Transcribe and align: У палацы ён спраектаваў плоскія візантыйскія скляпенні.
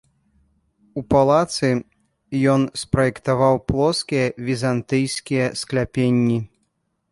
У 1.01 1.01
палацы 1.13 1.69
ён 2.55 2.61
спраектаваў 2.85 3.55
плоскія 3.73 4.25
візантыйскія 4.49 5.45
скляпенні. 5.63 6.39